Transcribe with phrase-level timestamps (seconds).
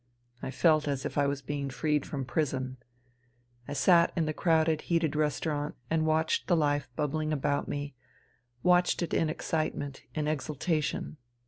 [0.41, 2.77] I felt as if I was being freed from prison.
[3.67, 7.93] I sat in the crowded, heated restaurant and watched the life bubbling about me—
[8.63, 11.17] watched it in excitement, in exultation.